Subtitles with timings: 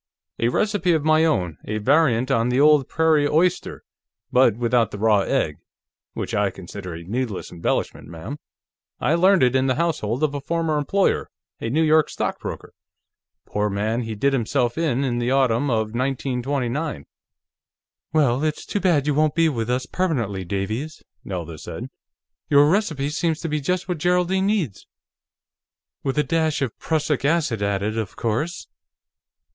[0.39, 3.83] "A recipe of my own, a variant on the old Prairie Oyster,
[4.31, 5.59] but without the raw egg,
[6.13, 8.39] which I consider a needless embellishment, ma'am.
[8.99, 11.29] I learned it in the household of a former employer,
[11.59, 12.73] a New York stockbroker.
[13.45, 17.05] Poor man: he did himself in in the autumn of 1929."
[18.11, 21.91] "Well, it's too bad you won't be with us permanently, Davies," Nelda said.
[22.49, 24.87] "Your recipe seems to be just what Geraldine needs.
[26.01, 28.65] With a dash of prussic acid added, of course."